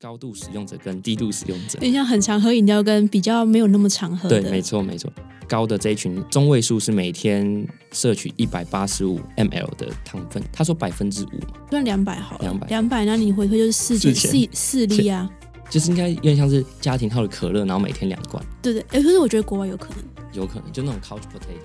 [0.00, 1.78] 高度使用者跟低度使用者。
[1.82, 5.12] 你像很常喝饮料跟比较没有那么常喝对，的，没错没错。
[5.46, 15.30] 高的这一群中位数是每天摄取一百八十五 ml 的糖分，他说百分之五嘛，算两百好了，200两百，那你回推就是四千4000四四粒啊，
[15.68, 19.98] 就是应该有点像是家庭号的可乐，然后每天两罐，对对，哎，可是我觉得国外有可能。
[20.32, 21.60] 有可能就那种 couch potato。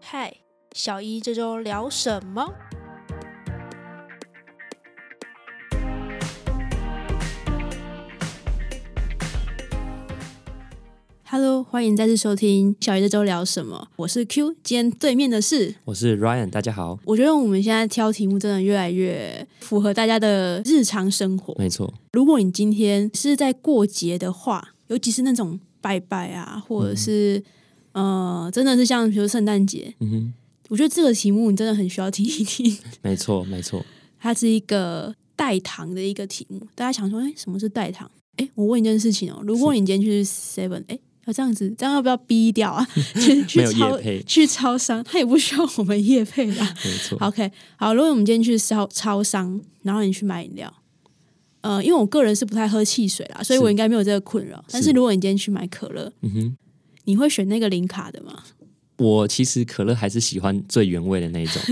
[0.00, 0.34] 嗨，
[0.72, 2.52] 小一这周聊什么
[11.32, 13.86] ？Hello，欢迎再次收听小鱼这周聊什么？
[13.94, 21.54] 我是 Q，今天对面的是，我是 Ryan，大家好，我觉得我们现在挑题目真的越来越符合大家的日常生活。
[21.56, 27.40] 没错，如果你今天是在过节的话，尤其是那种拜拜啊，或者是、
[27.92, 30.34] 呃，真的是像比如圣诞节，嗯哼，
[30.70, 32.76] 我觉得这个题目你真的很需要听一听。
[33.02, 33.86] 没错没错，
[34.18, 38.10] 它是一个代糖的一个题目，大家想说，哎，什么是代糖？
[38.38, 40.98] 哎，我问一件事情哦，如果你今天去 Seven，哎，
[41.30, 42.86] 要这样子，这样要不要逼掉啊？
[43.14, 46.74] 去去超去超商，他也不需要我们业配啦。
[46.84, 50.72] 没错，OK，好，如果我们今天去超超商，然后你去买饮料，
[51.60, 54.64] 呃，因为我个人是不太喝汽水啦，所以我应该没有这个困扰。
[54.70, 56.56] 但是如果你今天去买可乐，嗯哼。
[57.04, 58.40] 你会选那个零卡的吗？
[59.00, 61.62] 我其实可乐还是喜欢最原味的那一种。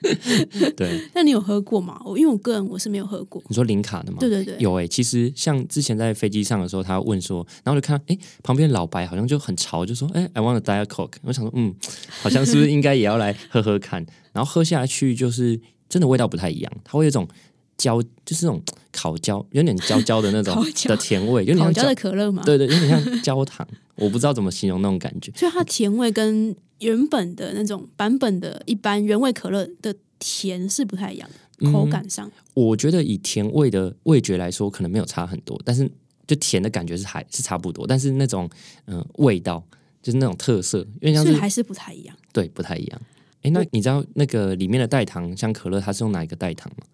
[0.74, 2.00] 对，那你有喝过吗？
[2.04, 3.42] 我因为我个人我是没有喝过。
[3.48, 4.16] 你说零卡的吗？
[4.20, 11.12] 对对对，有诶、其实像之前在飞机上的时候，他问说，然后就看，诶，旁边老白好像就很潮，就说，诶 i want a diet coke。
[11.22, 11.74] 我想说，嗯，
[12.22, 14.04] 好像是不是应该也要来喝喝看？
[14.32, 15.60] 然后喝下去，就是
[15.90, 17.28] 真的味道不太一样，它会有一种
[17.76, 22.42] 焦，就是那种烤焦，有点焦焦的那种 的甜味，有点像焦烤焦的，可乐嘛？
[22.44, 25.30] 对对，有点像焦糖，我不知道怎么形容那种感觉。
[25.36, 32.30] 所以它甜味跟原本的那种版本的一般原味可乐的甜是不太一样的，口感上。
[32.54, 35.90] 我觉得以甜味的味觉来说，可能没有差很多，但是
[36.26, 38.48] 就甜的感觉是还是差不多，但是那种
[38.86, 39.62] 嗯、呃味道
[40.02, 42.16] 就是那种特色，因为像是还是不太一样。
[42.32, 43.00] 对不太一样。
[43.42, 46.86] 诶，那你知道那个里面的代糖，像可乐，它是用哪一个代糖吗？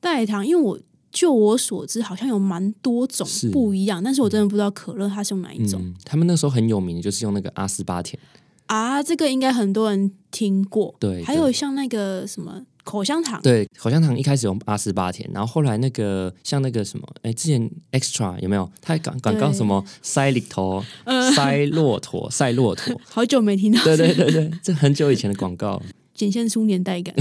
[0.00, 0.78] 代糖，因为我
[1.10, 3.48] 就我所知，好像有蛮多种是。
[3.50, 8.18] 不一样，但是我真的不知道可乐它是用哪一种、嗯，他们那时候很有名的就是用那个阿斯巴甜，
[8.66, 9.02] 啊。
[9.02, 10.94] 这个应该很多人听过。
[11.00, 11.22] 对。
[11.24, 18.70] 还有像那个什么口香糖，对，口香糖一开始用阿斯巴甜，然后后来那个像那个什么，哎，之前 Extra 有没有？
[18.80, 25.80] 它广广告对什么塞里头、呃，塞骆驼、塞骆驼，好久没听到，对对对对，这很久以前的广告，
[26.18, 27.14] 显现出年代感。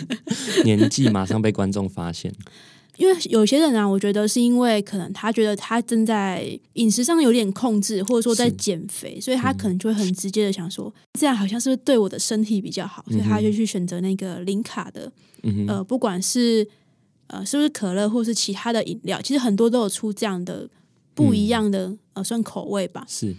[0.64, 2.34] 年纪马上被观众发现。
[2.98, 8.52] 因为有些人啊，我觉得是因为可能他觉得他正在饮食上有点控制，或者说在是。
[8.52, 15.10] 减肥，所以他可能就会很直接的想说，这样好像是不是对我的身体比较好，所以他就去选择那个零卡的，
[15.66, 16.68] 呃，不管是
[17.28, 20.68] 呃是不是可乐，或是其他的饮料，其实很多都有出这样的
[21.14, 23.06] 不一样的、呃算口味吧。
[23.08, 23.34] 是。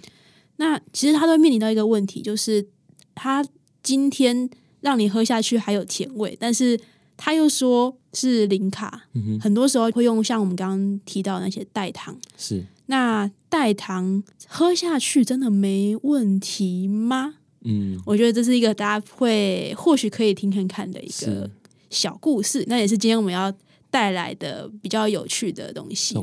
[0.57, 2.65] 那其实他都面临到一个问题，就是
[3.13, 3.45] 他
[3.83, 4.49] 今天
[4.83, 6.79] 让你喝下去还有甜味，但是
[7.15, 9.07] 他又说是零卡，
[9.41, 12.15] 很多时候会用像我们刚刚提到的那些代糖。
[12.37, 17.35] 是那代糖喝下去真的没问题吗？
[17.65, 21.49] 嗯我觉得这是一个大家会或许可以听看看的一个
[21.89, 23.51] 小故事，那也是今天我们要
[23.89, 26.17] 带来的比较有趣的东西。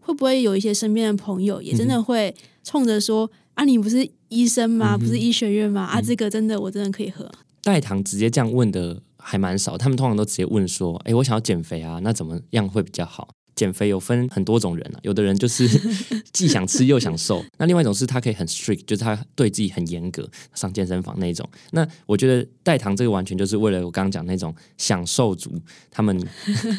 [0.00, 4.96] 会不会有一些身边的朋友也真嗯的会冲着说、啊，你不是医生吗？
[4.96, 5.82] 不是医学院吗？
[5.82, 7.30] 啊，嗯这个真的我真的可以喝。
[7.66, 15.66] 代糖直接这样问的还蛮少，他们通常都直接问说：“诶，我想要减肥啊，那怎么样会比较好？”减肥有分很多种人啊，有的人就是
[16.32, 21.44] 既想吃又想瘦，那另外一种是他可以很 strict，就是他对自己很严格，上健身房那种。
[21.72, 25.50] 那我觉得代糖这个完全就是为了我刚刚讲那种享受族，
[25.90, 26.24] 他们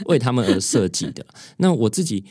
[0.05, 1.25] 为他们而设计的。
[1.57, 2.23] 那我自己，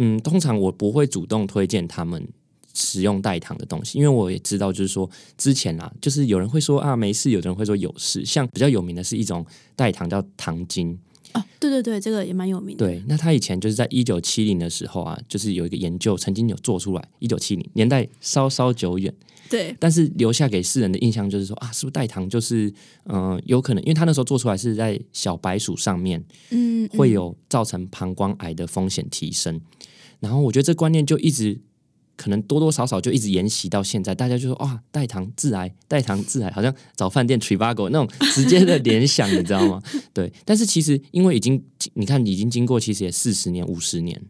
[0.00, 2.28] 嗯，通常我不会主动推荐他们
[2.74, 8.24] 使用代糖的东西，因为我也知道，就是说之前啊，就是有人会说啊没事，有的人会说有事。
[8.24, 9.44] 像比较有名的是一种
[9.76, 10.98] 代糖叫糖精，
[11.34, 12.86] 哦，对对对，这个也蛮有名的。
[12.86, 19.12] 对，那他以前就是在一九七零的时候啊，就是有一个研究曾经有做出来，一九七零年代稍稍久远，
[19.50, 22.72] 对但是留下给世人的印象就是说啊，是不是代糖就是
[23.04, 29.60] 嗯、呃有可能，因为他那时候做出来是在小白鼠上面嗯，会嗯有造成膀胱癌的风险提升，
[30.20, 31.60] 然后我觉得这观念就一直。
[32.16, 39.82] 可能多多少少就一直沿袭到现在，大家就说哇，代糖致癌，代糖致癌，好像找饭店 Trivago 那种直接的联想，你知道吗？
[40.14, 41.62] 对，但是其实因为已经
[41.94, 44.20] 你看已经经过其实也四十年、五十年、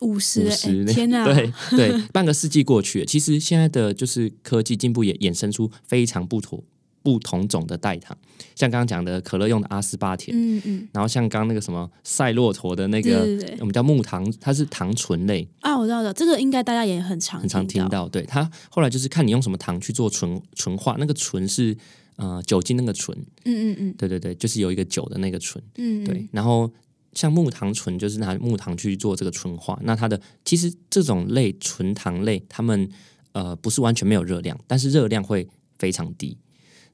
[0.00, 1.24] 五十、欸，五十年，天哪！
[1.24, 6.64] 对对，半个世纪过去了，其实现在的就是科技进步也衍生出非常不妥
[7.02, 8.16] 不同种的代糖，
[8.54, 18.04] 像刚刚讲的可乐用的阿斯巴甜，嗯嗯然后像刚刚那个什么赛骆驼的那个对对对我们叫木糖，它是糖醇类，啊，我知道的，这个应该大家也很常很常听到。
[18.04, 18.08] 到。
[18.08, 21.76] 对它后来就是看你用什么糖去做醇醇化，那个醇是
[22.16, 25.62] 呃酒精那个醇，嗯嗯嗯对对对，就是有一个酒的那个醇。
[25.76, 26.70] 嗯，对，然后
[27.14, 32.88] 像木糖醇就是拿木糖去做这个醇化，那它的其实这种类纯糖类，它们
[33.32, 35.48] 呃不是完全没有热量，但是热量会
[35.78, 36.36] 非常低。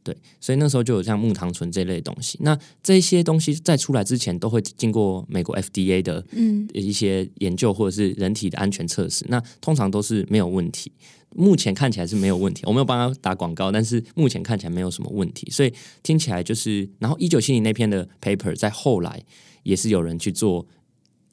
[0.06, 2.38] 对，所以那时候就有像木糖醇这类东西。
[2.40, 10.92] 那这些东西在出来之前，都会经过美国 FDA 的嗯一些研究或者是人体的安全测试，那通常都是没有问题。
[11.34, 15.72] 目前看起来是没有问题，我没有帮他打广告，但是目前看起来没有什么问题，所以
[16.04, 19.20] 听起来就是，然后一九七零那篇的 paper 在后来
[19.64, 20.64] 也是有人去做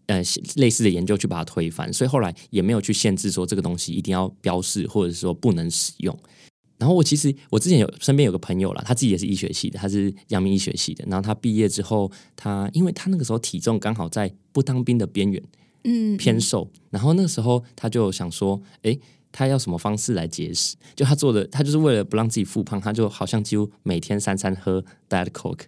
[0.08, 0.22] 呃
[0.56, 6.18] 类似的研究去把它推翻，所以后来也没有去限制说这个东西一定要标示或者说不能使用。
[6.78, 11.06] 然后我其实我之前有身边有个朋友啦，他自己也是医学系的，他是阳明医学系的。
[11.08, 15.42] 然后他毕业之后，他因为他那个时候体重刚好在不当兵的边缘，
[15.84, 16.70] 嗯偏瘦。
[16.90, 18.98] 然后那个时候他就想说，哎，
[19.32, 20.76] 他要什么方式来节食？
[20.96, 25.66] 就他做的，他就是为了不让自己复胖，他就好像几乎每天三餐喝 Diet Coke，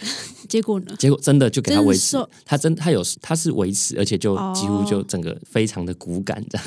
[0.48, 0.94] 结果呢？
[0.98, 6.66] 结果真的就给他维持真，他真他有他是维持，而且就哦几乎就整个非常的骨感这样，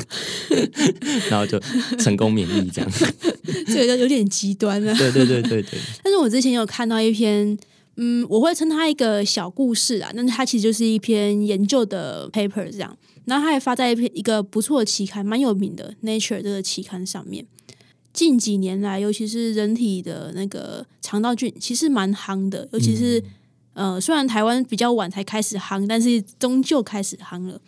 [1.30, 1.60] 然后就
[1.98, 2.92] 成功免疫这样。
[3.68, 4.94] 这个就有点极端了。
[4.96, 7.58] 对对对对对，但是我之前有看到一篇，
[7.96, 12.96] 嗯，我会称它一个小故事啊，但是它其实就是一篇研究的 paper 这样。
[13.26, 17.46] 然后它也发在一篇一个不错的期刊，蛮有名的《Nature》这个期刊上面。
[18.14, 23.24] 近几年来，尤其是人体的那个肠道菌，其实蛮夯的，尤其是、
[23.74, 27.60] 呃，虽然台湾比较晚才开始夯，但是终究开始夯了。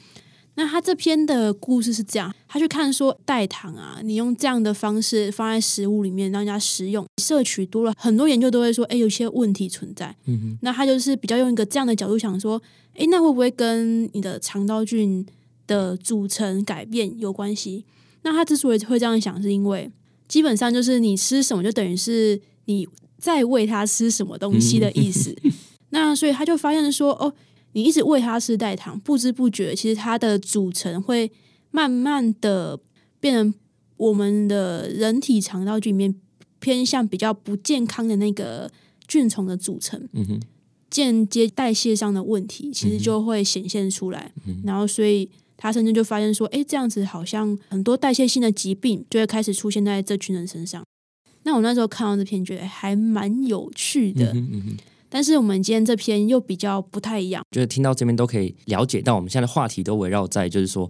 [0.56, 10.14] 那他这篇的故事是这样，他去看说代糖啊，你用这样的方式放在食物里面让人家食用，摄取多了，很多研究都会说，哎，有些问题存在。
[10.26, 12.62] 嗯那他就是比较用一个这样的角度想说，
[12.96, 15.26] 哎，那会不会跟你的肠道菌
[15.68, 17.86] 的组成改变有关系？
[18.24, 19.90] 那他之所以会这样想，是因为
[20.32, 22.88] 基本上就是你吃什么，就等于是你
[23.18, 25.36] 在喂它吃什么东西的意思。
[25.92, 27.34] 那所以他就发现说，哦，
[27.74, 31.30] 你一直喂它吃代糖，不知不觉其实它的组成会
[31.70, 32.80] 慢慢的
[33.20, 33.54] 变成
[33.98, 36.16] 我们的人体肠道菌里面
[36.62, 38.72] 偏向比较不健康的那个
[39.06, 40.02] 菌虫的组成。
[40.14, 40.40] 嗯哼，
[40.90, 44.32] 间接代谢上的问题，其实就会显现出来。
[44.64, 45.30] 然后，所以
[45.62, 50.84] 他甚至就发现说，哎，这样子好像很多代谢性的疾病就会开始出现在这群人身上。
[51.44, 54.32] 那我那时候看到这篇，觉得还蛮有趣的。
[54.34, 54.78] 嗯嗯，
[55.08, 57.44] 但是我们今天这篇又比较不太一样。
[57.52, 60.90] 就是听到这边都可以了解到，我们现在的话题都围绕在就是说。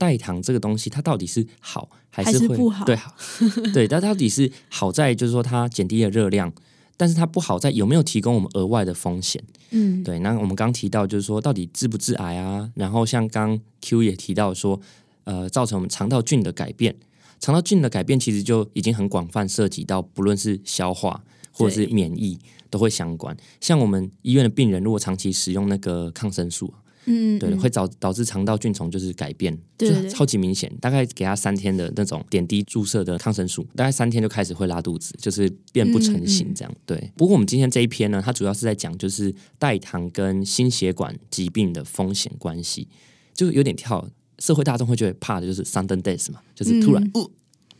[0.00, 3.12] 代糖这个东西，它到底是好还还是会是不好对好，
[3.74, 6.52] 对，它到底是好在就是说它减低了热量，
[6.98, 9.42] 但是它不好在有没有提供我们额外的风险。
[9.70, 12.70] 嗯，对，那我们刚提到就是说，到底致不致癌啊？
[12.74, 14.80] 然后像刚 Q 也提到说，
[15.24, 16.96] 呃，造成我们肠道菌的改变，
[17.38, 21.22] 肠道菌的改变其实就已经很广泛涉及到，不论是消化
[21.52, 23.36] 或者是免疫都会相关。
[23.60, 26.74] 像我们医院的病人，如果长期使用那个抗生素，
[27.06, 30.72] 嗯，对，嗯会导导致肠道菌虫就是改变，就对对对超级明显。
[30.80, 36.74] 大概给他三天的那种点滴注射的抗生素，大概三天就开始会拉肚子，就是变不成嗯形这样。
[36.84, 42.88] 对，不过我们今天这一篇呢，它主要是在讲就是代糖跟心血管疾病的风险关系，
[43.34, 44.08] 就有点跳。
[44.40, 47.30] 社会大众会觉得怕的就是 sudden death 嘛，就是突然、嗯呃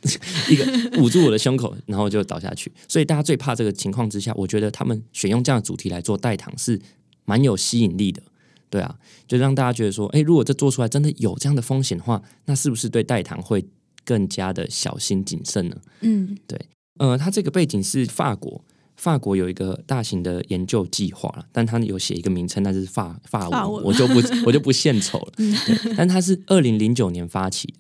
[0.50, 2.72] 一个捂住我的胸口，然后就倒下去。
[2.88, 6.80] 所以大家最怕这个情况之下，我觉得他们选用这样的主题来做代糖是
[7.24, 8.20] 蛮有吸引力的。
[8.70, 8.96] 对啊，
[9.26, 13.64] 就让大家觉得说，哎，如果这做出来真的有这样的风险的话，那是不是对代糖会
[14.04, 15.76] 更加的小心谨慎呢？
[16.00, 16.58] 嗯对
[16.98, 18.64] 呃，它这个背景是法国，
[18.96, 25.32] 法国有一个大型的研究计划了，但它有写一个名称，但是法法文，我就不 我就不献丑了。
[25.36, 27.74] 对，但它是二零零九年发起的，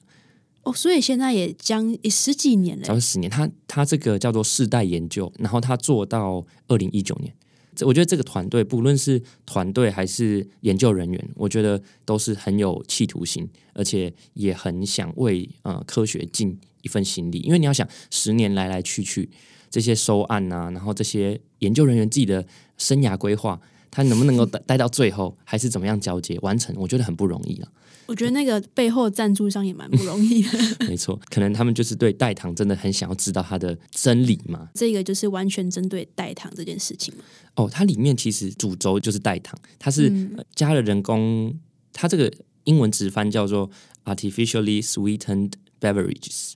[0.62, 2.84] 哦，所以现在也将也十几年了。
[2.84, 3.28] 将近十年。
[3.28, 7.34] 它它这个叫做世代研究，然后它做到二零一九年。
[7.78, 17.38] 这我觉得这个团队，不论是团队还是研究人员，我觉得都是很有企图心，而且也很想为呃科学尽一份心力。
[17.38, 19.30] 因为你要想，十年来来去去，
[19.70, 22.44] 这些收案啊，然后这些研究人员自己的
[22.76, 23.60] 生涯规划，
[23.92, 27.70] 他能不能够待待到最后，还是怎么样交接完成，我觉得很不容易啊。
[28.08, 30.48] 我觉得那个背后赞助商也蛮不容易的。
[30.88, 34.66] 没错，可能他们就是对代糖真的很想要知道它的真理嘛。
[34.74, 37.24] 这个就是完全针对代糖这件事情嘛。
[37.56, 41.54] 哦，它里面其实主轴就是代糖，它是、嗯呃加了人工，
[41.92, 42.32] 它这个
[42.64, 43.70] 英文直翻叫做
[44.06, 46.54] artificially sweetened beverages。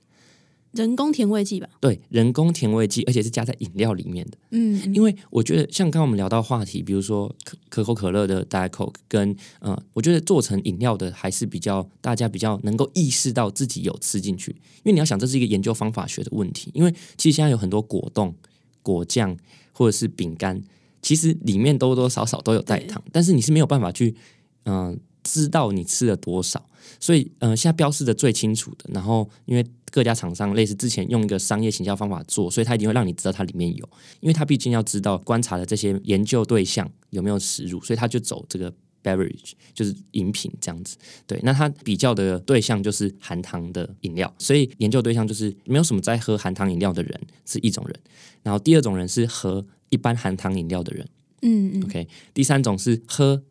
[0.73, 1.69] 人工甜味剂吧？
[1.79, 4.37] 对，人工甜味剂，而且是加在饮料里面的。
[4.49, 14.51] 嗯，嗯因为我觉得，像刚刚我们聊到话题，比如说可可口可乐的 Diet Coke，跟呃，我觉得做成饮料的还是比较大家比较能够意识到自己有吃进去。
[14.51, 16.71] 因为你要想，这是一个研究方法学的问题。
[16.73, 18.33] 因为其实现在有很多果冻、
[18.81, 19.37] 果酱
[19.71, 20.59] 或者是饼干，
[21.03, 24.15] 其实里面多多少少都有代糖，但是你是没有办法去
[24.63, 26.67] 嗯、呃知道你吃了多少。
[26.99, 33.87] 所以，呃，现在标示的最清楚的，然后因为各家厂商类似之前用一个商业行销方法做，所以它一定会让你知道它里面有，
[34.21, 38.73] 因为它毕竟要知道观察的这些研究对象有没有食入，所以他就走这个
[39.03, 40.97] beverage，就是饮品这样子。
[41.27, 47.95] 对，那他比较的对象就是含糖的饮料，所以研究对象就是没有什么在喝含糖饮料的人是一种人，
[48.41, 51.07] 然后第二种人是喝一般含糖饮料的人。
[51.43, 53.43] 嗯嗯，，OK，第三种是喝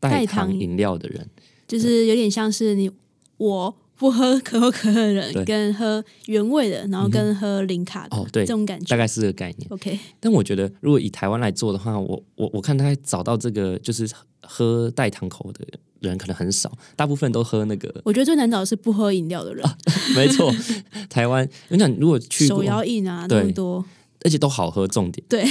[0.00, 0.58] 代糖。
[0.58, 1.28] 饮料的人。
[1.68, 2.90] 就是有点像是你
[3.38, 8.86] 我不喝可口可乐的人，跟喝原味的，然后跟喝零卡的，哦对这种感觉。
[8.88, 9.68] 大概是这个概念。
[9.70, 15.64] OK，但我觉得，如果以台湾来做的话，我我我看大概找到这个就是喝代糖口的
[16.00, 18.02] 人可能很少，大部分都喝那个。
[18.04, 19.64] 我觉得最难找的是不喝饮料的人，
[20.16, 20.52] 没错，
[21.08, 23.84] 台湾，你想如果去手，摇饮啊对那么多，
[24.24, 25.24] 而且都好喝，重点。
[25.28, 25.44] 对，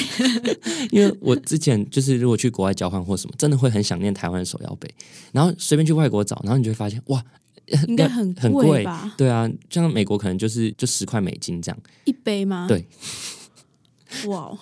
[0.92, 4.94] 因为我之前就是如果去国外交换或什么，真的会很想念台湾的手摇杯，
[5.32, 7.24] 然后随便去外国找，然后你就会发现哇，
[7.88, 9.14] 应该很很贵吧？
[9.18, 12.66] 对啊，像美国可能就是就十块美金这样，一杯吗？
[12.68, 12.86] 对，
[14.28, 14.58] 哇哦，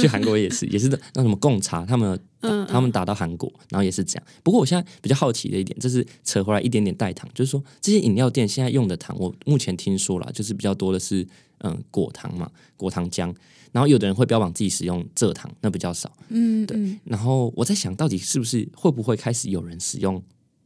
[0.00, 4.24] 去韩国也是，也是那什么贡茶，他们嗯，他们打到韩国，然后也是这样。
[4.42, 11.26] 不过我现在比较好奇的一点，这是扯回来一点点代糖，就是说这些饮料店现在用的糖，我目前听说了，就是比较多的是
[11.58, 13.34] 嗯果糖嘛，果糖浆。
[13.72, 16.12] 然后有的人会标榜自己使用蔗糖，那比较少。
[16.28, 20.22] 嗯对，然后我在想到底是不是会不会开始有人使用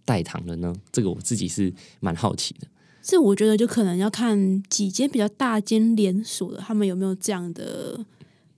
[0.09, 0.75] 代糖了呢？
[0.91, 2.67] 这个我自己是蛮好奇的。
[3.03, 7.99] 这我觉得就可能要看几间比较大间连锁的，他们有没有这样的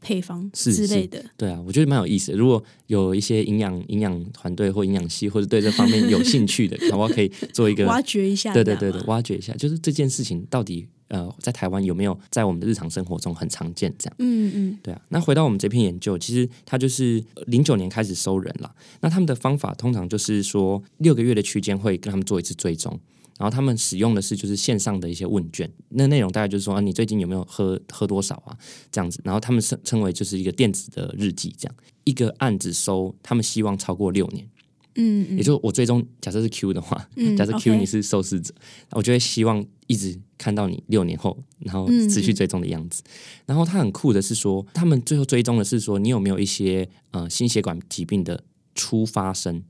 [0.01, 1.25] 配方之类的。
[1.37, 2.39] 对啊，我觉得蛮有意思的。
[2.39, 7.09] 如果有一些营养营养团队或营养系，或者对这方面有兴趣的， 好不好？
[7.09, 13.93] 可以做一个挖掘一下，对对对对，挖掘一下，就是这件事情到底呃，在台湾有没有在我们的日常生活中很常见？
[13.99, 15.03] 这样嗯嗯，对啊。
[15.09, 18.73] 那回到我们这篇研究，其实它就是零九年开始收人了。
[19.01, 22.99] 那他们的方法通常就是说六个月的区间会跟他们做一次追踪，
[23.39, 28.57] 然后他们使用的是就是线上的一些问卷，那内容大概就是说啊，你最近有没有喝喝多少啊
[28.93, 31.75] 这样子，然后他们称称为就是一个电子的日记，这样
[32.05, 34.49] 一个案子收，他们希望超过六年。
[34.97, 38.53] 嗯嗯，也就我最终假设是 Q 的话，嗯假设 Q 你是受试者，
[38.91, 43.03] 我就会希望一直看到你六年后，然后嗯持续追踪的样子。
[43.47, 48.45] 然后他很酷的是说，他们最后追踪的是说你有没有一些呃心血管疾病的
[48.75, 49.63] 初发生。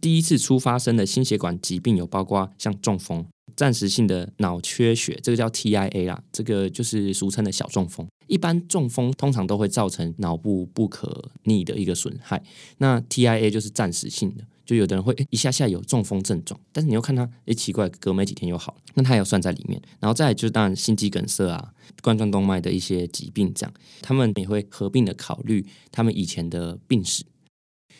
[0.00, 3.24] 第一次初发生的心血管疾病有包括像中风、
[3.56, 8.06] 暂时性的脑缺血，这个叫 TIA 啦，这个就是俗称的小中风。
[8.26, 12.42] 一般中风通常都会造成脑部不可逆的一个损害，
[12.78, 19.80] 那 TIA 就是暂时性的，就有的人会诶一下下有中风症状，但是你又看他，诶奇怪，隔没几天又好了，那他也有算在里面。
[20.00, 27.24] 然后再来就是当然心肌梗塞啊、冠状动脉的一些疾病，这样他们也会合并的考虑他们以前的病史，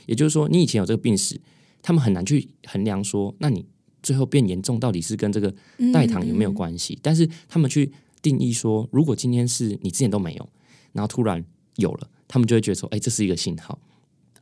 [0.06, 1.40] 也就是说，你以前有这个病史，
[1.83, 3.66] 他们很难去衡量说，那你
[4.02, 5.54] 最后变严重到底是跟这个
[5.92, 6.54] 代糖有没有嗯？
[6.54, 6.99] 关系？
[7.02, 7.92] 但是他们去
[8.23, 10.49] 定义说，如果今天是你之前都没有，
[10.92, 11.44] 然后突然
[11.76, 13.78] 有了，他们就会觉得说，哎，这是一个信号。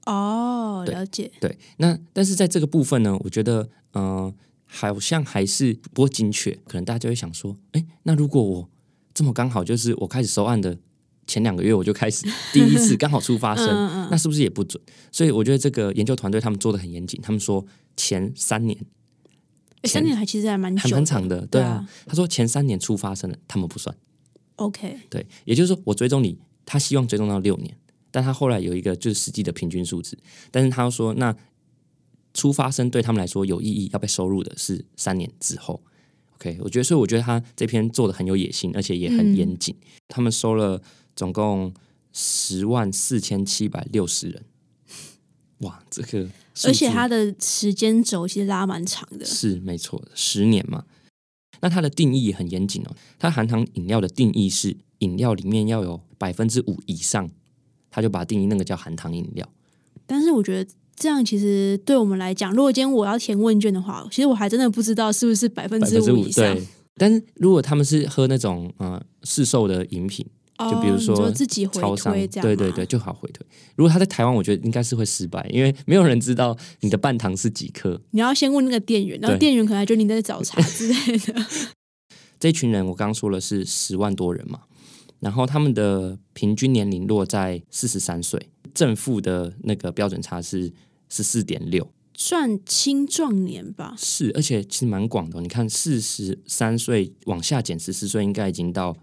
[0.06, 1.30] 哦，了解。
[1.40, 4.32] 对，那但是在这个部分呢，我觉得，呃，
[4.66, 6.50] 好像还是不够精确。
[6.66, 8.68] 可能大家就会想说，哎，那如果我
[9.14, 10.76] 这么刚好就是我开始收案的
[11.26, 14.82] 前两个月，我就开始第一次刚好出发生， 嗯嗯那是不是也不准？
[15.12, 17.64] 所以我觉得这个研究团队他们做的很严谨，他们说
[17.96, 18.76] 前三年
[19.82, 21.88] 诶三年还其实还蛮蛮长的，对啊对啊。
[22.06, 23.94] 他说前三年初发生的，他们不算。
[24.56, 27.76] OK，对，也就是说，我追踪你，他希望追踪到六年，
[28.12, 30.16] 但他后来有一个就是实际的平均数字，
[30.52, 31.34] 但是他说，那
[32.32, 35.82] 初发生对他们来说有意义，要被收入的是三年之后。
[36.34, 39.74] OK，我觉得，所以我觉得他这篇做的很有野心，而且也很严谨。
[40.08, 40.80] 他们收了
[41.16, 41.72] 总共
[42.12, 44.44] 十万四千七百六十人，
[45.58, 46.28] 哇，这个
[46.64, 49.24] 而且字它的时间轴其实拉蛮长的。
[49.24, 50.84] 是没错，十年嘛。
[51.60, 52.96] 那它的定义也很严谨哦。
[53.18, 57.30] 它含糖饮料的定义是饮料里面要有百分之五以上，
[57.92, 59.48] 它就把它定义那个叫含糖饮料。
[60.06, 66.44] 但是我觉得这样其实对我们来讲，如果今天我要填问卷的话，其实我还真的不知道是不是百分之五五以上。
[66.54, 66.66] 对。
[66.96, 70.24] 但是如果他们是喝那种呃市售的饮品，
[70.58, 73.44] 哦就比如说你自己回样，对对对，，就好回推。
[73.76, 77.98] 如果他在台湾，我觉得应该是会失败，因为没有人知道你的半糖是几克。
[78.10, 81.34] 你要先问那个店员，然后店员可能还觉得你在找茬之类的。
[82.38, 84.60] 这群人我刚刚说了是十万多人嘛，
[85.22, 90.72] 然后他们的平均年龄落在四十三岁，正负的那个标准差是
[91.08, 93.94] 十四点六，算青壮年吧。
[93.96, 95.40] 是，而且其实蛮广的哦。
[95.40, 98.96] 你看，四十三岁往下减十四岁，应该已经到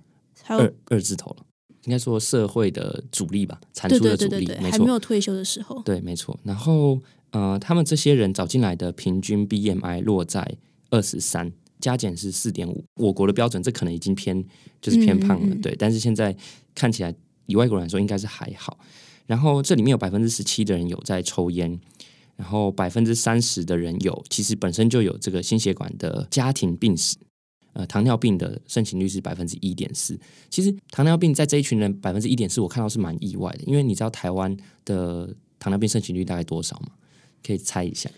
[0.47, 1.37] 二二字头了。
[1.85, 6.37] 应该说社会的主力吧，产出的主力，对对对对，没错还没，有退休的时候，对，没错。
[6.43, 6.99] 然后
[7.31, 10.57] 呃，他们这些人找进来的平均 BMI 落在
[10.89, 12.83] 二十三，加减是四点五。
[12.95, 14.43] 我国的标准，这可能已经偏
[14.81, 15.75] 就是偏胖了，嗯嗯嗯对。
[15.77, 16.35] 但是现在
[16.75, 17.13] 看起来，
[17.47, 18.77] 以外国人来说，应该是还好。
[19.25, 21.79] 然后这里面有百分之十七的人有在抽烟，
[22.35, 27.15] 然后百分之三十的人有其实本身就有这个心血管的家庭病史。
[27.73, 30.19] 呃，糖尿病的盛行率是百分之一点四。
[30.49, 36.87] 其实糖尿病在这一群人百分之一点四，我看到是蛮意外的，因为你知道台湾的糖尿病盛行率大概多少吗？
[37.45, 38.09] 可以猜一下。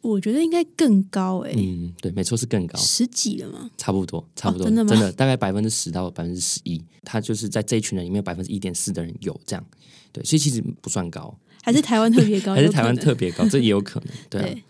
[0.00, 3.70] 我觉得应该更高哎、嗯，对，没错，是更高，十几了吗？
[3.76, 5.12] 差不多，差不多，真的吗？
[5.16, 9.64] 大概百分之十到百分之十一，他就是在这一群人里面百分之一点四的人有这样，
[10.12, 12.54] 对，所以其实不算高，还是台湾特别高？
[12.56, 14.44] 还是台湾特别高，这也有可能，对啊。
[14.54, 14.62] 对。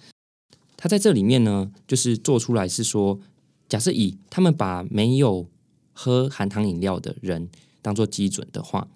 [0.81, 3.19] 他在这里面呢，就是做出来是说，
[3.69, 5.45] 假设以他们把没有
[5.93, 7.49] 喝含糖饮料的人
[7.83, 8.87] 当做基准的话，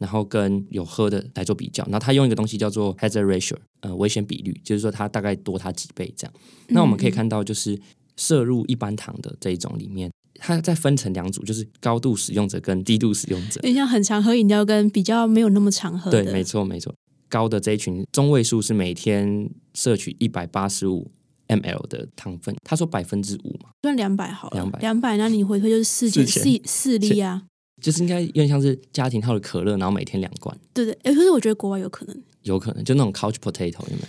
[0.00, 6.34] 然后跟有喝的来做比较，然后他用一个东西叫做 hazard ratio，呃，危险比率，就是说它大概多它几倍这样。
[6.68, 7.78] 那我们可以看到，就是
[8.16, 13.60] 摄入一般糖的这一种里面，它再分成两组，就是高度使用者跟低度使用者。
[13.62, 16.94] 有点像很常喝饮料跟比较没有那么常喝的，对，没错，没错。
[17.28, 21.10] 高的这一群中位数是每天摄取一百八十五
[21.46, 27.44] ml 的糖分，他说百分之五嘛，算两百好了，200两百，那你回推就是四四四粒啊，
[27.80, 34.08] 就是应该有点像是家庭号的可乐，然后每天两罐，对对，哎，可是我觉得国外有可能，有可能就那种 couch potato 有没有？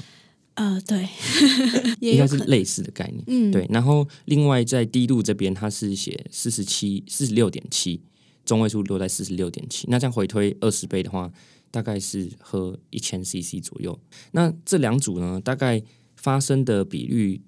[0.56, 1.08] 呃，对，
[2.02, 3.24] 也应该是类似的概念。
[3.28, 8.02] 嗯，对，然后另外在低度这边，它是写四十七、四十六点七，
[8.46, 9.88] 中位数落在四十六点七。
[9.90, 11.32] 那这样回推二十倍的话，
[11.72, 13.98] 大概是喝一千 CC 左右。
[14.34, 15.82] 那这两组呢，大概
[16.18, 17.42] 发生的比率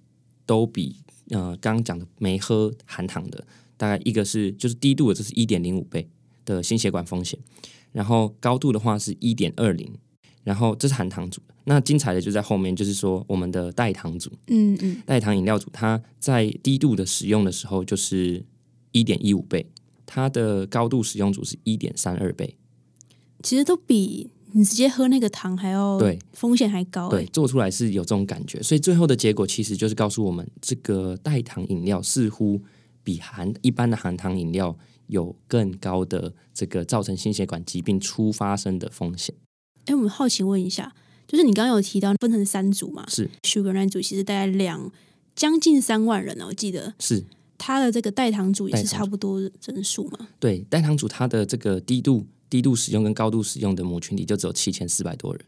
[0.45, 0.95] 都比
[1.29, 3.45] 呃刚刚讲的没喝含糖的，
[3.75, 6.07] 大概一个是就是低度的，这是一点零五倍
[6.45, 7.39] 的心血管风险，
[7.91, 9.91] 然后高度的话是一点二零。
[10.43, 18.43] 然后这是含糖组，那精彩的就在后面，就是说我们的代糖组，嗯嗯，代糖饮料组，它在低度的使用的时候就是
[18.91, 19.65] 一点一五倍，
[20.05, 22.57] 它的高度使用组是一点三二倍。
[23.41, 26.19] 其实都比你直接喝那个糖还要对。
[26.33, 32.61] 风险还高，对，哎，做出来是有这种感觉，所以最后的结果其实就是告诉我们，这个代糖饮料似乎
[33.01, 34.77] 比含一般的含糖饮料
[35.07, 39.35] 有更高的这个造成心血管疾病初发生的风险。
[39.85, 40.93] 哎，我们好奇问一下，
[41.27, 44.91] 就是你刚刚有提到分成三组嘛是，Sugar 那组其实大概两
[45.35, 47.25] 将近三万人呢，我记得是，
[47.57, 55.43] 它的这个代糖组也是差不多人数嘛，对，代糖组它的这个低度低度使用跟高度使用的母群体就只有七千四百多人。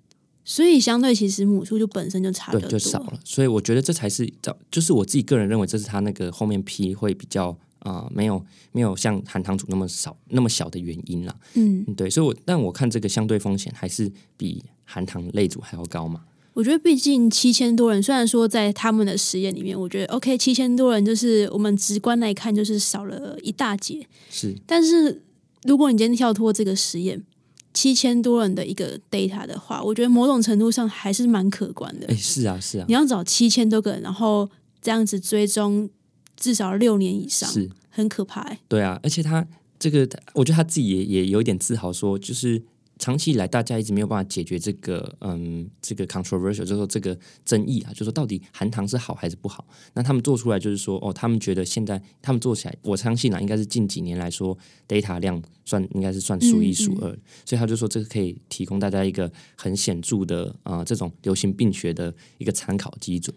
[0.48, 3.20] 所以相对其实母数就本身就差比对，就少了。
[3.24, 11.34] 所以我觉得这才是找，就是我自己个人认为，这是他那个后面批会比较啊、呃没有没有像含糖组那么少那么小的原因啦。
[11.54, 16.22] 嗯，嗯，对，所以我但我看这个相对风险还是比含糖类组还要高嘛。
[16.54, 25.22] 我觉得毕竟七千多人，虽然说在他们的实验里面，我觉得 OK，七千多人就是我们直观来看就是少了一大截，是但是
[25.64, 27.22] 如果你今天跳脱这个实验，
[27.74, 32.16] 七千多人的一个 data 的话，我觉得某种程度上还是蛮可观的哎，。
[32.16, 34.50] 是啊，是啊你，要找七千多个人，然后
[34.82, 35.90] 这样子追踪
[36.36, 38.60] 至少六年以上，是，很可怕、欸。
[38.68, 39.46] 对啊，而且他
[39.80, 42.64] 这个，我觉得他自己也也有一点自豪说，就是。
[42.98, 49.68] 长期以来，大家一直没有办法解决这个，嗯，这个 controversial，就是说这个争议啊，就是说到底含糖是好还是不好？
[49.96, 57.10] 那他们做出来就是说，哦，他们觉得现在他们做起来，我相信啊，应该是近几年来说，data 量算应该是算数一数二，
[57.44, 63.36] 所以他就说这个可以提供大家一个很显著的啊、呃这种流行病学的一个参考基准。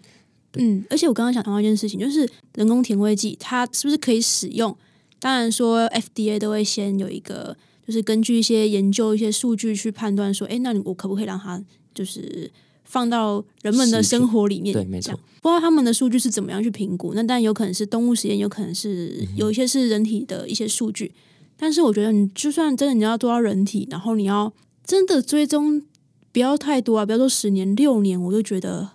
[0.59, 4.77] 嗯，而且我刚刚想谈到一件事情，就是人工甜味剂它是不是可以使用？
[5.21, 11.63] 当然说 FDA 都会先有一个，就是根据一些研究、一些数据去判断说，哎，那你我可不可以让它
[11.95, 12.51] 就是
[12.85, 14.73] 放到人们的生活里面？
[14.73, 15.19] 对没错。
[15.41, 17.13] 不知道他们的数据是怎么样去评估？
[17.15, 21.13] 那当然有可能是动物实验，有可能是嗯有一些是人体的一些数据。
[21.57, 24.53] 但是我觉得，你就算真的你要做到人体，然后你要
[24.85, 25.83] 真的追踪，
[26.31, 28.91] 不要太多啊，不要说十年、六年，我就觉得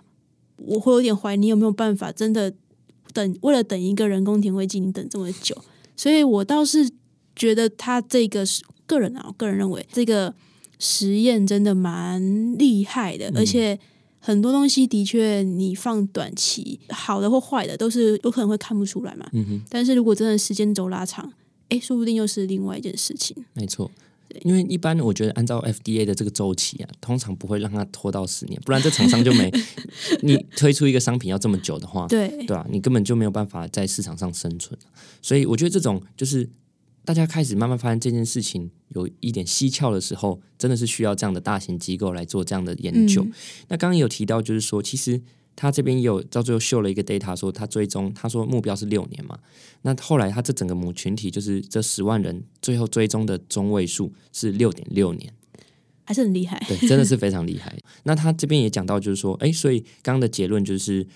[0.56, 2.52] 我会有点怀疑你有没有办法真的
[3.12, 5.56] 等为了等一个人工甜味剂，你等这么久。
[5.96, 6.90] 所以我倒是
[7.36, 10.34] 觉得他这个是个人啊，我个人认为这个
[10.78, 13.78] 实验真的蛮厉害的，而且
[14.18, 19.28] 很多东西的确你放短期好的或坏的都是有可能会看不出来嘛。
[19.32, 21.32] 嗯哼，但是如果真的时间轴拉长，
[21.68, 23.36] 哎，说不定又是另外一件事情。
[23.54, 23.90] 没错。
[24.42, 29.50] 因为一般我觉得按照 FDA 的这个周期啊，通常不会让它拖到十年，不然这厂商就没
[30.22, 34.78] 你推出一个商品要这么久的话，对对吧、你根本就没有办法在市场上生存。
[35.22, 36.48] 所以我觉得这种就是
[37.04, 43.22] 大家开始慢慢发现这件事情有一点蹊跷的时候，真的是需要这样的大型机构来做这样的研究。
[43.22, 43.32] 嗯
[43.68, 45.22] 那刚刚有提到，就是说其实。
[45.56, 49.38] 他这边也有到最后秀了一个 data，说他追踪，他说目标是六年嘛。
[49.82, 55.32] 那后来他这整个母群体就是这十万人，最后追踪的中位数是六点六年。
[56.06, 56.62] 还是很厉害。
[56.68, 57.74] 对，真的是非常厉害。
[58.04, 61.06] 那他这边也讲到，就是说，哎，所以刚刚的结论就是，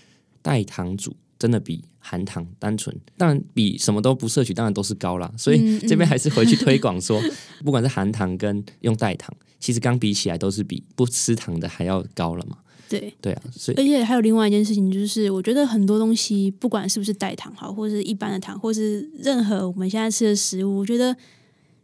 [0.41, 5.31] 代糖组真的比含糖单纯，当然比什么都不摄取，当然都是高啦。
[5.37, 7.21] 所以嗯这边还是回去推广说，
[7.63, 12.57] 不管是含糖跟用代糖，其实刚比起来都是比不吃糖的还要高了嘛。
[12.89, 21.15] 对，对啊，所以而且还有另外一件事情，就是我觉得很多东西，不管是不是代糖好，或是一般的糖，或是任何我们现在吃的食物，我觉得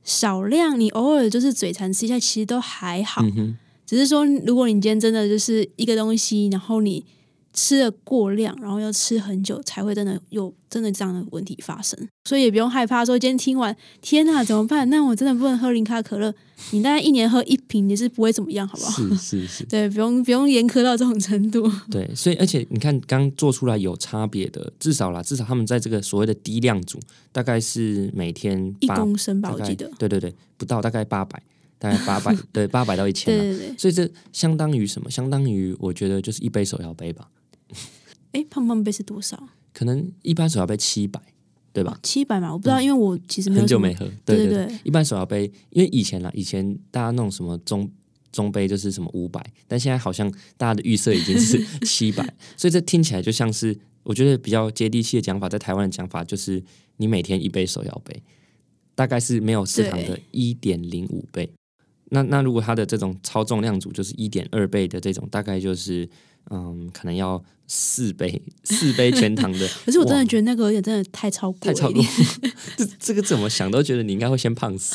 [0.02, 3.22] 少量你偶尔就是嘴馋吃一下，其实都还好。
[3.22, 7.04] 嗯，只是说，如果你今天真的就是一个东西，然后你
[7.54, 11.98] 吃了过量，然后要吃很久，才会真的有真的这样的问题发生。
[12.28, 14.90] 所以也不用害怕说今天听完，天哪，怎么办？
[14.90, 16.34] 那我真的不能喝零卡可乐？
[16.72, 19.02] 你大概一年喝一瓶，你是不会怎么样，好不好？
[19.16, 21.70] 是是是， 对，不用不用严苛到这种程度。
[21.90, 26.98] 对，所以而且你看，刚做出来有差别的，至少啦，至少他们在这个所谓的低量组，
[27.30, 29.90] 大概是每天一公升吧，我记得。
[29.98, 31.40] 对对对，不到大概八百，
[31.78, 33.42] 大概八百， 对，八百到一千啊。
[33.42, 35.10] 对对对，所以这相当于什么？
[35.10, 37.28] 相当于我觉得就是一杯手摇杯吧，
[38.32, 39.48] 哎，胖胖杯是多少？
[39.72, 41.20] 可能一般手摇杯七百，
[41.72, 41.98] 对吧？
[42.02, 47.90] 七百嘛，我不知道，因为我其实很久没喝，对对对对一般手摇杯，因为以前啦，以前大家弄什么中
[48.30, 52.24] 中杯就是什么五百，但现在好像大家的预设已经是 七百，
[52.56, 56.62] 所以这听起来就像是我觉得比较接地气的讲法，在台湾的讲法就是
[56.98, 58.22] 你每天一杯手摇杯，
[58.94, 61.52] 大概是没有市场的一点零五倍。
[62.14, 66.08] 那那如果它的这种超重量组就是一点二倍的这种，大概就是
[66.50, 69.68] 嗯，可能要四杯 四杯全糖的。
[69.84, 72.08] 可是我真的觉得那个有点真的太超过太超过了，
[72.76, 74.94] 这这个怎么想都觉得你应该会先胖死。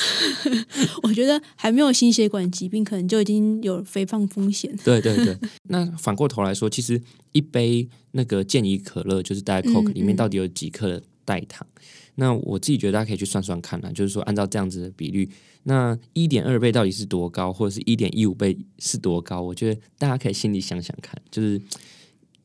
[1.04, 4.74] 我觉得还没有心血管疾病，可能就已经有肥胖风险。
[4.84, 5.38] 对对对，
[5.70, 7.02] 那反过头来说，其实
[7.34, 11.68] 一杯那个健怡可乐，就是大概 Coke 嗯里面嗯到底有几克的代糖？
[12.16, 15.30] 那我自己觉得大家可以去算算看啦，就是说按照这样子的比率，
[15.64, 19.42] 那一点二倍到底是多高，或者是一点一五倍是多高？
[19.42, 21.62] 我觉得大家可以心里想想看，就是。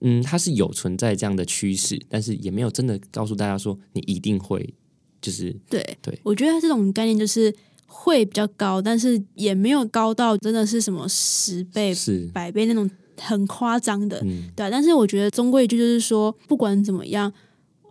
[0.06, 4.74] 嗯，它是有存在这样的趋势，但是也没有真的告诉大家说你一定会，
[5.22, 7.54] 就是对对我觉得这种概念就是
[7.86, 17.32] 会比较高，但是也没有高到真的是什么十倍、是百倍那种很夸张的，嗯对啊、但是我觉得终归一句就是说，不管怎么样，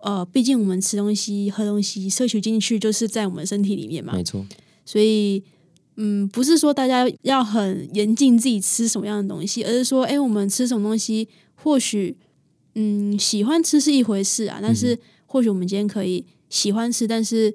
[0.04, 4.46] 呃，毕竟我们吃东西、喝东西摄取进去就是在我们身体里面嘛，没错，
[4.86, 5.44] 所以。
[5.96, 12.18] 嗯，不是说大家要很严禁自己吃什么样的东西，而是说，哎，我们吃什么东西，或许，
[12.74, 17.54] 嗯，喜欢吃是一回事啊，但是或许我们今天可以喜欢吃，但是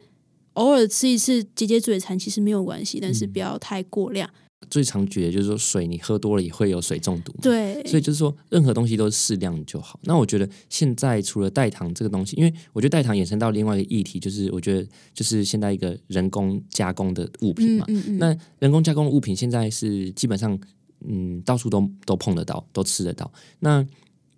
[0.53, 4.31] 偶尔吃一次解解嘴馋其实没有关系，但是不要太过量。
[4.71, 9.99] 最常举的就是说水你喝多了也会有水中毒，对，所以就是说，任何东西都是适量就好。
[10.03, 17.85] 那我觉得现在除了代糖这个东西，因为我觉得代糖衍生到另外一个议题，就是我觉得就是现在一个人工加工的物品嘛。
[17.89, 20.59] 嗯嗯嗯，那人工加工的物品现在是基本上
[21.07, 23.33] 嗯到处都都碰得到，都吃得到。
[23.61, 23.87] 那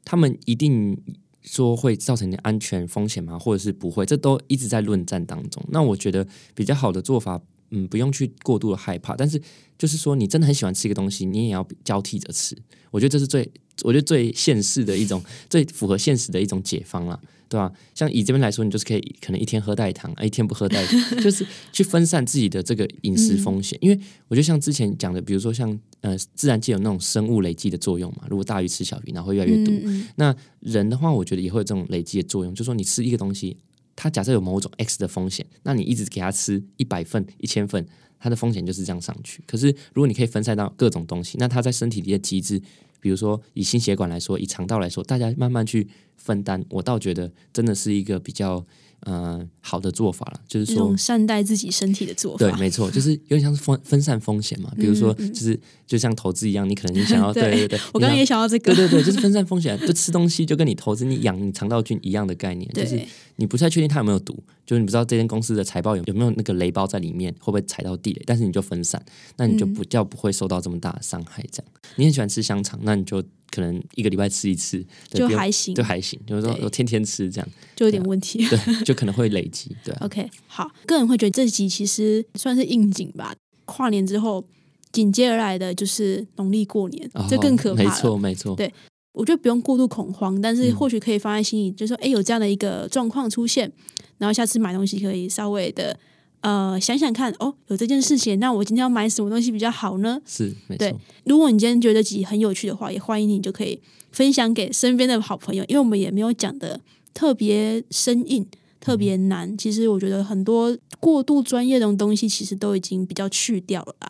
[0.05, 0.97] 他们一定
[1.43, 3.39] 说会造成安全风险吗？
[3.39, 4.07] 或者是不会？
[4.07, 5.65] 这都一直在论战当中。
[5.71, 7.41] 那我觉得比较好的做法。
[7.71, 9.41] 嗯，不用去过度的害怕，但是
[9.79, 12.57] 就是说，你真的很喜欢吃一个东西，你也要交替着吃。
[12.91, 13.49] 我觉得这是最，
[13.83, 17.73] 我觉得最现实的一种，最符合现实的一种解方啦，对吧？
[17.95, 23.79] 像以这边来说，你就是可以可能一天喝代糖，啊一天不喝代糖，就是去分散自己的这个饮食风险。
[23.81, 29.71] 因为我觉得像之前讲的，比如说像呃自然界有那种生物累积的作用嘛，如果大鱼吃小鱼，然后会越来越毒。
[29.71, 33.57] 嗯嗯那人的话，我觉得也会有这种累积的作用，就是说你吃一个东西。
[34.03, 37.87] 它假设有某种 X 的风险，那你一直给它吃一百份、一千份，
[38.19, 39.45] 它的风险就是这样上去。
[39.47, 42.59] 可是如果你可以分散到各种东西，那它在身体里的机制，
[42.99, 45.87] 比如说以心血管来说，以肠道来说，大家慢慢去
[46.17, 48.65] 分担，我倒觉得真的是一个比较
[49.01, 50.41] 呃好的做法了。
[50.47, 54.73] 就是说，善待自己身体的做法对，没错，就是有点像是分分散风险嘛。
[54.77, 63.01] 比如说，就是就像投资一样，你可能你想要， 对对对，我刚刚也想到这个对，对对，就是分散风险，就吃东西就跟你投资你养你肠道菌一样的概念，就是
[63.37, 64.35] 你不太确定它有没有毒，
[64.67, 69.03] 就是你不知道这间公司的财报有有没有那个雷包在里面，会不会踩到地雷，但是你就分散，
[69.37, 71.45] 那你就不叫不会受到这么大的伤害。
[71.51, 75.75] 这样，你很喜欢吃香肠，那你就可能一个礼拜吃一次，就还行。
[75.75, 78.47] 就，还行，就是说天天吃这样，就有点问题。
[78.49, 83.35] 对，就可能会累积，对啊， OK，好，个人会觉得这集其实算是应景吧。
[83.65, 84.45] 跨年之后，
[84.93, 88.73] 紧接而来的就是农历过年，这更可怕没错，没错，对
[89.13, 90.77] 我觉得不用过度恐慌，但是嗯。
[90.77, 93.71] 或许可以放在心里，就是说，哎，有这样的一个状况出现，
[94.19, 95.99] 然后下次买东西可以稍微的
[96.41, 100.21] 呃想想看，哦，有这件事情，那我今天要买什么东西比较好呢？
[100.27, 106.81] 是没对错，如果你今天觉得自己很有趣的话，也欢迎你就可以分享给身边的好朋友，因为我们也没有讲的
[107.13, 108.47] 特别生硬、
[108.81, 109.57] 特别难。
[109.59, 114.09] 其实我觉得很多过度专业的东西，其实都已经比较去掉了啦。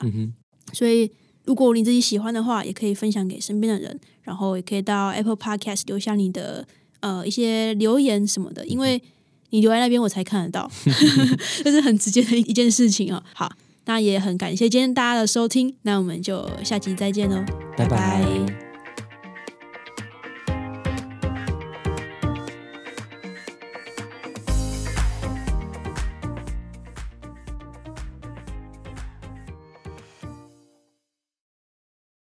[0.72, 1.10] 所以，
[1.44, 6.66] 如果你自己喜欢的话，也可以分享给身边的人，然后也可以到 Apple Podcast 留下你的
[7.00, 9.02] 呃一些留言什么的，因为
[9.50, 10.70] 你留在那边我才看得到，
[11.62, 13.22] 这是很直接的一件事情哦。
[13.34, 13.52] 好，
[13.86, 17.44] 那也很感谢今天大家的收听，那我们就下集再见喽，
[17.76, 17.86] 拜。
[17.86, 18.69] 拜拜